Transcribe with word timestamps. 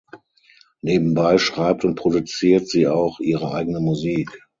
Nebenbei 0.81 1.37
schreibt 1.37 1.85
und 1.85 1.93
produziert 1.93 2.67
sie 2.67 2.87
auch 2.87 3.19
ihre 3.19 3.51
eigene 3.53 3.79
Musik. 3.79 4.35